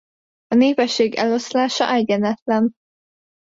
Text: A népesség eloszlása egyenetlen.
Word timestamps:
A 0.47 0.55
népesség 0.55 1.15
eloszlása 1.15 1.91
egyenetlen. 1.91 2.71